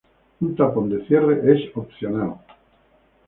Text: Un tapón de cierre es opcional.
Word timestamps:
Un 0.45 0.55
tapón 0.55 0.89
de 0.89 1.05
cierre 1.05 1.35
es 1.53 1.69
opcional. 1.77 2.33